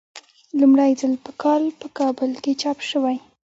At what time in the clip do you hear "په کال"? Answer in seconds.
1.25-1.63